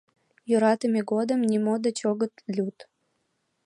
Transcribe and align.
Йӧратыме 0.49 1.01
годым 1.11 1.39
нимо 1.51 1.73
деч 1.85 1.97
огыт 2.11 2.33
лӱд... 2.55 2.77